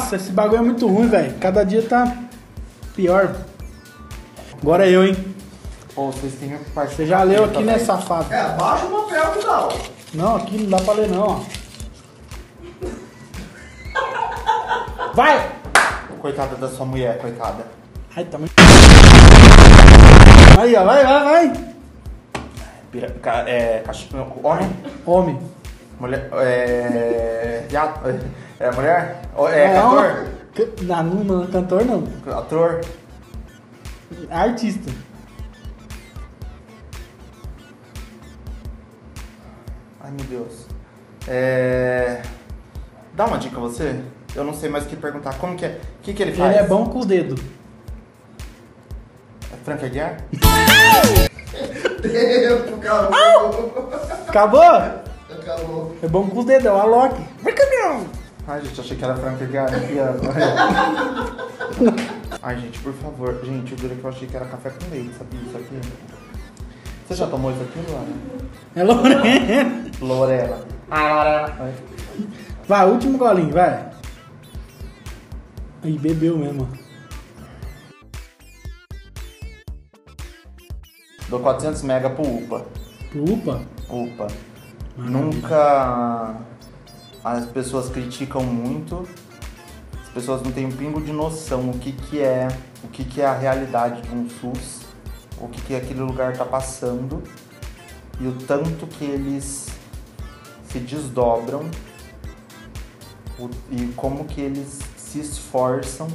Nossa, 0.00 0.16
esse 0.16 0.32
bagulho 0.32 0.60
é 0.60 0.62
muito 0.62 0.88
ruim, 0.88 1.08
velho. 1.08 1.34
Cada 1.38 1.62
dia 1.62 1.82
tá 1.82 2.16
pior. 2.96 3.34
Agora 4.62 4.86
é 4.86 4.90
eu, 4.90 5.04
hein? 5.04 5.14
Ou 5.94 6.10
vocês 6.10 6.32
têm 6.36 6.56
parte. 6.74 6.94
Você 6.94 7.04
já 7.06 7.22
leu 7.22 7.44
aqui, 7.44 7.62
né, 7.62 7.78
safado? 7.78 8.32
É, 8.32 8.48
baixa 8.56 8.86
o 8.86 9.02
papel 9.02 9.32
que 9.32 9.44
dá, 9.44 9.66
ó. 9.66 9.72
Não, 10.14 10.36
aqui 10.36 10.56
não 10.56 10.70
dá 10.70 10.78
pra 10.82 10.94
ler, 10.94 11.08
não, 11.10 11.22
ó. 11.26 11.40
Vai! 15.14 15.50
Coitada 16.18 16.56
da 16.56 16.68
sua 16.68 16.86
mulher, 16.86 17.18
coitada. 17.18 17.66
Ai, 18.16 18.24
tá 18.24 18.38
muito. 18.38 18.52
Aí, 20.58 20.74
ó, 20.76 20.84
vai, 20.84 21.04
vai, 21.04 21.24
vai. 21.24 21.70
É. 23.46 23.82
cachorro- 23.84 24.40
Homem? 24.42 24.70
Homem. 25.04 25.38
Mulher. 26.00 26.28
É. 26.32 27.66
viado, 27.68 28.00
É 28.58 28.70
mulher? 28.72 29.22
É 29.52 29.74
Não. 29.74 29.90
cantor? 29.96 30.26
Ca- 30.54 30.82
Não, 30.82 31.04
não, 31.04 31.46
cantor 31.46 31.84
não. 31.84 32.04
Ator? 32.38 32.80
Artista. 34.30 34.90
Ai 40.00 40.10
meu 40.12 40.24
Deus. 40.26 40.66
É. 41.28 42.22
Dá 43.14 43.26
uma 43.26 43.38
dica 43.38 43.60
você? 43.60 44.00
Eu 44.34 44.44
não 44.44 44.54
sei 44.54 44.68
mais 44.70 44.84
o 44.84 44.88
que 44.88 44.96
perguntar. 44.96 45.34
Como 45.38 45.56
que 45.56 45.64
é? 45.66 45.80
O 45.98 46.02
que, 46.02 46.14
que 46.14 46.22
ele 46.22 46.32
faz? 46.32 46.54
Ele 46.56 46.64
é 46.64 46.66
bom 46.66 46.86
com 46.86 47.00
os 47.00 47.06
dedos. 47.06 47.40
É 49.52 49.56
Frank 49.64 49.84
Aguiar? 49.84 50.16
Tempo, 52.00 52.76
acabou. 52.76 53.90
Acabou? 54.28 55.09
É 56.02 56.08
bom 56.08 56.26
com 56.28 56.38
os 56.38 56.44
dedos, 56.44 56.66
é 56.66 56.72
o 56.72 56.76
Alok. 56.76 57.14
Vai, 57.42 57.52
caminhão! 57.52 58.06
Ai, 58.46 58.62
gente, 58.62 58.80
achei 58.80 58.96
que 58.96 59.04
era 59.04 59.16
Frank 59.16 59.42
Aguiar, 59.42 59.70
né? 59.70 59.78
Ai, 62.42 62.58
gente, 62.58 62.78
por 62.80 62.92
favor. 62.94 63.38
Gente, 63.44 63.72
eu 63.72 63.78
juro 63.78 63.94
que 63.96 64.04
eu 64.04 64.10
achei 64.10 64.26
que 64.26 64.34
era 64.36 64.46
café 64.46 64.70
com 64.70 64.90
leite, 64.90 65.14
sabia 65.14 65.40
isso 65.40 65.56
aqui? 65.56 65.78
Você 67.06 67.14
já 67.14 67.26
tomou 67.26 67.52
isso 67.52 67.60
aqui, 67.62 67.78
Luana? 67.90 68.06
É 68.74 68.82
Lorena. 68.82 69.90
Lorena. 70.00 70.58
Ah, 70.90 71.14
Lorena. 71.14 71.56
Ai. 71.60 71.74
Vai, 72.66 72.90
último 72.90 73.18
golinho, 73.18 73.52
vai. 73.52 73.90
Aí, 75.82 75.98
bebeu 75.98 76.38
mesmo. 76.38 76.66
Dou 81.28 81.40
400 81.40 81.82
mega 81.82 82.08
pro 82.10 82.22
UPA. 82.22 82.64
Upa. 83.14 83.60
UPA. 83.88 84.26
Maravilha. 84.96 85.20
Nunca 85.20 86.36
as 87.24 87.46
pessoas 87.46 87.88
criticam 87.90 88.42
muito. 88.42 89.06
As 90.02 90.08
pessoas 90.08 90.42
não 90.42 90.50
têm 90.50 90.66
um 90.66 90.72
pingo 90.72 91.00
de 91.00 91.12
noção 91.12 91.70
o 91.70 91.78
que, 91.78 91.92
que 91.92 92.20
é, 92.20 92.48
o 92.82 92.88
que, 92.88 93.04
que 93.04 93.20
é 93.20 93.26
a 93.26 93.32
realidade 93.32 94.02
de 94.02 94.12
um 94.14 94.28
SUS, 94.28 94.80
o 95.38 95.46
que, 95.48 95.60
que 95.62 95.74
aquele 95.76 96.00
lugar 96.00 96.32
está 96.32 96.44
passando 96.44 97.22
e 98.18 98.26
o 98.26 98.32
tanto 98.32 98.86
que 98.86 99.04
eles 99.04 99.68
se 100.64 100.78
desdobram 100.80 101.70
o- 103.38 103.48
e 103.70 103.86
como 103.96 104.24
que 104.24 104.40
eles 104.40 104.80
se 104.96 105.20
esforçam 105.20 106.08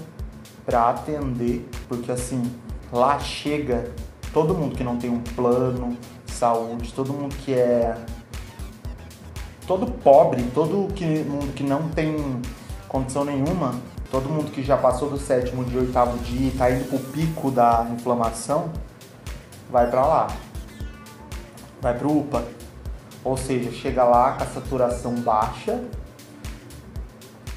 para 0.66 0.90
atender, 0.90 1.68
porque 1.88 2.12
assim, 2.12 2.44
lá 2.92 3.18
chega 3.20 3.92
todo 4.34 4.54
mundo 4.54 4.76
que 4.76 4.84
não 4.84 4.98
tem 4.98 5.10
um 5.10 5.22
plano 5.22 5.98
de 6.26 6.32
saúde, 6.34 6.92
todo 6.94 7.14
mundo 7.14 7.34
que 7.36 7.54
é 7.54 7.96
todo 9.68 9.92
pobre, 9.92 10.44
todo 10.54 10.94
que, 10.94 11.06
mundo 11.06 11.54
que 11.54 11.64
não 11.64 11.90
tem 11.90 12.42
condição 12.88 13.26
nenhuma, 13.26 13.76
todo 14.12 14.30
mundo 14.30 14.52
que 14.52 14.64
já 14.64 14.78
passou 14.78 15.10
do 15.10 15.18
sétimo 15.18 15.64
dia, 15.64 15.80
oitavo 15.80 16.18
dia 16.20 16.50
e 16.50 16.52
tá 16.52 16.70
indo 16.70 16.88
pro 16.88 17.00
pico 17.00 17.52
da 17.52 17.88
inflamação, 17.92 18.70
vai 19.70 19.90
para 19.90 20.06
lá. 20.06 20.28
Vai 21.82 21.98
pro 21.98 22.20
UPA. 22.20 22.44
Ou 23.24 23.36
seja, 23.36 23.72
chega 23.72 24.04
lá 24.04 24.34
com 24.34 24.44
a 24.44 24.48
saturação 24.48 25.16
baixa 25.16 25.84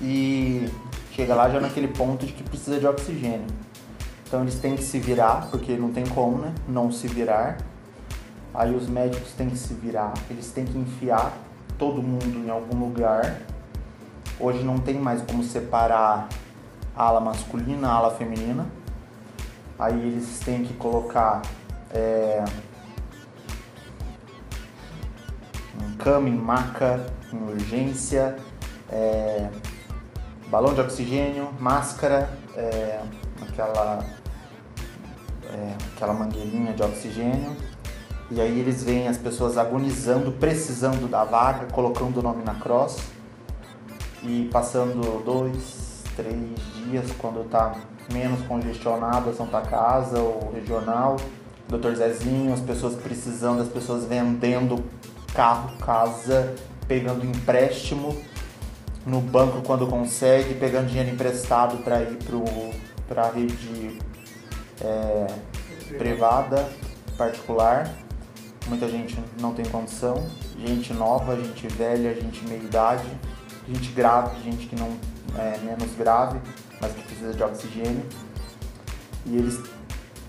e 0.00 0.68
chega 1.12 1.34
lá 1.34 1.50
já 1.50 1.60
naquele 1.60 1.88
ponto 1.88 2.24
de 2.24 2.32
que 2.32 2.42
precisa 2.42 2.78
de 2.78 2.86
oxigênio. 2.86 3.46
Então 4.26 4.42
eles 4.42 4.56
têm 4.56 4.76
que 4.76 4.82
se 4.82 4.98
virar, 4.98 5.48
porque 5.50 5.76
não 5.76 5.92
tem 5.92 6.06
como, 6.06 6.38
né? 6.38 6.54
Não 6.66 6.90
se 6.90 7.06
virar. 7.06 7.58
Aí 8.54 8.74
os 8.74 8.88
médicos 8.88 9.32
têm 9.32 9.48
que 9.50 9.56
se 9.56 9.74
virar, 9.74 10.14
eles 10.30 10.50
têm 10.50 10.64
que 10.64 10.76
enfiar 10.76 11.32
todo 11.78 12.02
mundo 12.02 12.44
em 12.44 12.50
algum 12.50 12.78
lugar. 12.78 13.40
Hoje 14.40 14.62
não 14.62 14.78
tem 14.78 14.94
mais 14.94 15.22
como 15.22 15.42
separar 15.42 16.28
ala 16.94 17.20
masculina, 17.20 17.88
ala 17.88 18.10
feminina. 18.10 18.66
Aí 19.78 19.94
eles 19.94 20.40
têm 20.40 20.64
que 20.64 20.74
colocar 20.74 21.42
é, 21.92 22.44
cama, 25.98 26.28
em 26.28 26.36
maca, 26.36 27.06
em 27.32 27.52
urgência, 27.52 28.36
é, 28.90 29.48
balão 30.48 30.74
de 30.74 30.80
oxigênio, 30.80 31.50
máscara, 31.60 32.30
é, 32.56 33.00
aquela, 33.42 34.04
é, 35.44 35.74
aquela 35.94 36.12
mangueirinha 36.14 36.72
de 36.72 36.82
oxigênio. 36.82 37.56
E 38.30 38.40
aí 38.40 38.60
eles 38.60 38.82
veem 38.82 39.08
as 39.08 39.16
pessoas 39.16 39.56
agonizando, 39.56 40.32
precisando 40.32 41.08
da 41.08 41.24
vaga, 41.24 41.66
colocando 41.72 42.18
o 42.18 42.22
nome 42.22 42.44
na 42.44 42.54
cross 42.54 42.98
e 44.22 44.48
passando 44.52 45.24
dois, 45.24 46.02
três 46.14 46.36
dias 46.84 47.10
quando 47.18 47.48
tá 47.48 47.74
menos 48.12 48.40
congestionado 48.46 49.30
a 49.30 49.32
Santa 49.32 49.60
Casa 49.62 50.20
ou 50.20 50.52
regional, 50.52 51.16
Dr. 51.68 51.94
Zezinho, 51.94 52.52
as 52.52 52.60
pessoas 52.60 52.94
precisando, 52.94 53.62
as 53.62 53.68
pessoas 53.68 54.04
vendendo 54.04 54.84
carro, 55.34 55.76
casa, 55.78 56.54
pegando 56.86 57.24
empréstimo 57.24 58.16
no 59.06 59.20
banco 59.20 59.62
quando 59.62 59.86
consegue, 59.86 60.54
pegando 60.54 60.88
dinheiro 60.88 61.10
emprestado 61.10 61.78
para 61.78 62.02
ir 62.02 62.18
para 63.06 63.22
a 63.22 63.30
rede 63.30 63.98
é, 64.80 65.26
privada, 65.96 66.68
particular. 67.16 67.90
Muita 68.68 68.88
gente 68.88 69.18
não 69.40 69.54
tem 69.54 69.64
condição, 69.64 70.26
gente 70.58 70.92
nova, 70.92 71.34
gente 71.36 71.66
velha, 71.68 72.14
gente 72.14 72.46
meia 72.46 72.62
idade, 72.62 73.08
gente 73.66 73.90
grave, 73.92 74.42
gente 74.42 74.66
que 74.66 74.76
não 74.76 74.88
é 75.36 75.58
menos 75.58 75.94
grave, 75.96 76.38
mas 76.80 76.92
que 76.92 77.02
precisa 77.02 77.32
de 77.32 77.42
oxigênio. 77.42 78.04
E 79.24 79.36
eles 79.36 79.58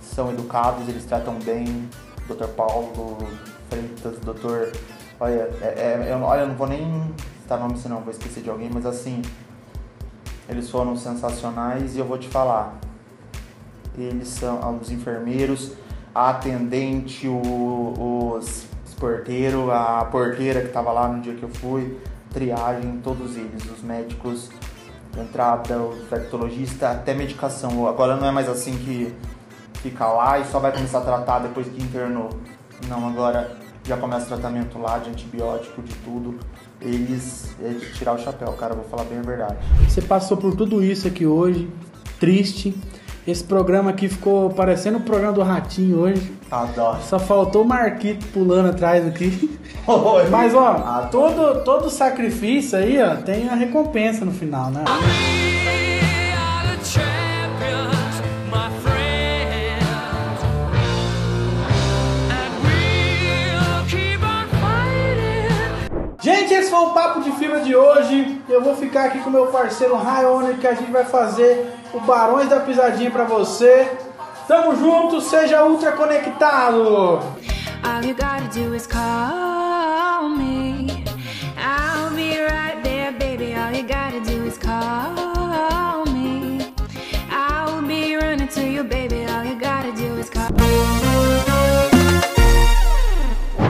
são 0.02 0.32
educados, 0.32 0.88
eles 0.88 1.06
tratam 1.06 1.36
bem. 1.39 1.89
Dr. 2.28 2.47
Paulo 2.56 3.17
Freitas, 3.69 4.19
Dr. 4.19 4.78
Olha, 5.19 5.49
é, 5.62 6.08
é, 6.08 6.13
eu, 6.13 6.21
olha, 6.21 6.41
eu 6.41 6.47
não 6.47 6.56
vou 6.56 6.67
nem 6.67 7.13
citar 7.41 7.60
nome 7.60 7.78
senão, 7.78 8.02
vou 8.02 8.12
esquecer 8.12 8.43
de 8.43 8.49
alguém, 8.49 8.69
mas 8.71 8.86
assim, 8.86 9.21
eles 10.47 10.69
foram 10.69 10.95
sensacionais 10.95 11.95
e 11.95 11.99
eu 11.99 12.06
vou 12.06 12.17
te 12.17 12.28
falar. 12.28 12.80
Eles 13.97 14.28
são 14.28 14.80
os 14.80 14.91
enfermeiros, 14.91 15.73
a 16.13 16.32
atendente, 16.32 17.28
o, 17.28 18.36
os, 18.38 18.67
porteiros, 19.00 19.69
a 19.69 20.06
porteira 20.12 20.60
que 20.60 20.67
estava 20.67 20.91
lá 20.91 21.08
no 21.08 21.22
dia 21.22 21.34
que 21.34 21.43
eu 21.43 21.50
fui, 21.50 21.98
triagem, 22.32 23.00
todos 23.02 23.38
eles, 23.38 23.63
os 23.72 23.82
médicos, 23.82 24.50
entrada, 25.17 25.80
o 25.80 25.98
infectologista, 25.98 26.91
até 26.91 27.13
medicação. 27.13 27.88
Agora 27.88 28.17
não 28.17 28.28
é 28.28 28.32
mais 28.32 28.50
assim 28.50 28.78
que 28.78 29.13
fica 29.76 30.06
lá 30.06 30.39
e 30.39 30.45
só 30.45 30.60
vai 30.60 30.72
começar 30.72 31.00
a 31.00 31.02
tratar 31.02 31.39
depois 31.39 31.67
que 31.67 31.82
internou. 31.82 32.30
Não, 32.88 33.08
agora 33.08 33.58
já 33.86 33.98
começa 33.98 34.26
o 34.26 34.28
tratamento 34.28 34.78
lá 34.78 35.00
de 35.00 35.10
antibiótico, 35.10 35.82
de 35.82 35.95
tudo. 35.95 36.38
Eles 36.82 37.56
é 37.62 37.69
de 37.69 37.93
tirar 37.93 38.13
o 38.13 38.19
chapéu, 38.19 38.52
cara, 38.54 38.76
vou 38.76 38.84
falar 38.86 39.04
bem 39.06 39.19
a 39.19 39.22
verdade. 39.22 39.58
Você 39.88 40.02
passou 40.02 40.38
por 40.38 40.56
tudo 40.56 40.84
isso 40.84 41.08
aqui 41.08 41.26
hoje, 41.26 41.69
triste. 42.19 42.78
Esse 43.30 43.44
programa 43.44 43.92
aqui 43.92 44.10
ficou 44.10 44.50
parecendo 44.50 44.98
o 44.98 45.02
programa 45.02 45.34
do 45.34 45.44
Ratinho 45.44 46.00
hoje. 46.00 46.32
Adoro. 46.50 46.98
Só 47.04 47.20
faltou 47.20 47.62
o 47.62 47.68
Marquito 47.68 48.26
pulando 48.34 48.70
atrás 48.70 49.06
aqui. 49.06 49.60
Mas 50.32 50.56
ó, 50.56 50.70
Adoro. 50.70 51.10
todo, 51.12 51.63
todo 51.63 51.89
sacrifício 51.92 52.80
aí, 52.80 53.00
ó, 53.00 53.18
tem 53.18 53.48
a 53.48 53.54
recompensa 53.54 54.26
no 54.26 54.32
final, 54.32 54.72
né? 54.72 54.84
Gente, 66.20 66.54
esse 66.54 66.70
foi 66.72 66.80
o 66.80 66.89
Papo 66.89 67.22
de 67.22 67.32
Fibra 67.34 67.62
de 67.62 67.76
hoje. 67.76 68.42
Eu 68.50 68.63
vou 68.63 68.76
ficar 68.76 69.06
aqui 69.06 69.20
com 69.20 69.30
meu 69.30 69.48
parceiro 69.48 69.96
Rayone, 69.96 70.56
que 70.56 70.65
a 70.65 70.74
gente 70.74 70.92
vai 70.92 71.06
fazer 71.06 71.79
o 71.93 71.99
Barões 72.02 72.49
da 72.49 72.60
Pisadinha 72.60 73.12
pra 73.12 73.23
você. 73.23 73.91
Tamo 74.47 74.75
junto, 74.75 75.21
seja 75.21 75.63
ultra 75.63 75.91
conectado! 75.91 77.19
All 77.84 78.04
you 78.04 78.15
gotta 78.15 78.49
do 78.54 78.75
is 78.75 78.88
call 78.88 79.59